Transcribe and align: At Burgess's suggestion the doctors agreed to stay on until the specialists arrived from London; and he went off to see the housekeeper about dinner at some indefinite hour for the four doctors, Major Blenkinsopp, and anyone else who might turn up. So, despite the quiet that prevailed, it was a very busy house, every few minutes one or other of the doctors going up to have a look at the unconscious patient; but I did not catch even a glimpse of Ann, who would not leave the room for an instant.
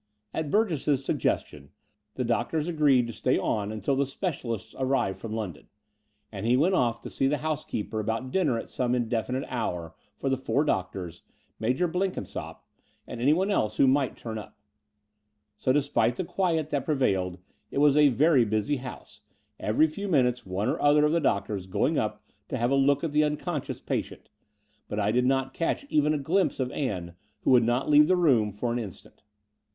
At 0.33 0.49
Burgess's 0.49 1.05
suggestion 1.05 1.69
the 2.15 2.23
doctors 2.23 2.67
agreed 2.67 3.05
to 3.05 3.13
stay 3.13 3.37
on 3.37 3.71
until 3.71 3.95
the 3.95 4.07
specialists 4.07 4.73
arrived 4.79 5.19
from 5.19 5.31
London; 5.35 5.67
and 6.31 6.43
he 6.43 6.57
went 6.57 6.73
off 6.73 7.01
to 7.01 7.09
see 7.11 7.27
the 7.27 7.37
housekeeper 7.37 7.99
about 7.99 8.31
dinner 8.31 8.57
at 8.57 8.67
some 8.67 8.95
indefinite 8.95 9.45
hour 9.47 9.93
for 10.17 10.27
the 10.27 10.37
four 10.39 10.63
doctors, 10.63 11.21
Major 11.59 11.87
Blenkinsopp, 11.87 12.63
and 13.05 13.21
anyone 13.21 13.51
else 13.51 13.75
who 13.75 13.85
might 13.85 14.17
turn 14.17 14.39
up. 14.39 14.57
So, 15.59 15.71
despite 15.71 16.15
the 16.15 16.25
quiet 16.25 16.71
that 16.71 16.85
prevailed, 16.85 17.37
it 17.69 17.77
was 17.77 17.95
a 17.95 18.09
very 18.09 18.43
busy 18.43 18.77
house, 18.77 19.21
every 19.59 19.85
few 19.85 20.07
minutes 20.07 20.47
one 20.47 20.67
or 20.67 20.81
other 20.81 21.05
of 21.05 21.11
the 21.11 21.21
doctors 21.21 21.67
going 21.67 21.99
up 21.99 22.23
to 22.47 22.57
have 22.57 22.71
a 22.71 22.75
look 22.75 23.03
at 23.03 23.11
the 23.11 23.23
unconscious 23.23 23.79
patient; 23.79 24.31
but 24.87 24.99
I 24.99 25.11
did 25.11 25.27
not 25.27 25.53
catch 25.53 25.85
even 25.91 26.11
a 26.11 26.17
glimpse 26.17 26.59
of 26.59 26.71
Ann, 26.71 27.13
who 27.41 27.51
would 27.51 27.61
not 27.63 27.87
leave 27.87 28.07
the 28.07 28.15
room 28.17 28.51
for 28.51 28.73
an 28.73 28.79
instant. 28.79 29.21